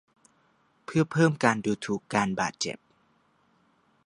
[0.85, 2.77] เพื่อเพิ่มการดูถูกการบาดเจ็บ